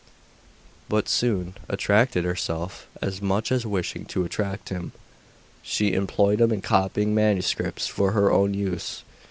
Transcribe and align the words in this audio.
But 0.89 1.07
soon, 1.07 1.53
attracted 1.69 2.25
herself, 2.25 2.87
as 3.03 3.21
much 3.21 3.51
as 3.51 3.67
wishing 3.67 4.05
to 4.05 4.23
attract 4.25 4.69
him, 4.69 4.93
she 5.61 5.93
employed 5.93 6.41
him 6.41 6.51
in 6.51 6.61
copying 6.61 7.13
manuscripts 7.13 7.85
for 7.85 8.13
her 8.13 8.31
own 8.31 8.55
use. 8.55 9.03